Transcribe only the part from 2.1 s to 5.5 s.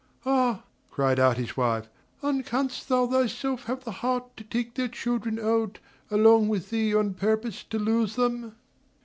"and can'st thou thyself have the heart to take thy children